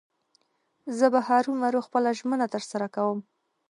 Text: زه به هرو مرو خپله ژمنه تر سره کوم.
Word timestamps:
زه 0.97 1.05
به 1.13 1.19
هرو 1.27 1.51
مرو 1.61 1.79
خپله 1.87 2.09
ژمنه 2.19 2.47
تر 2.53 2.63
سره 2.71 2.87
کوم. 2.95 3.19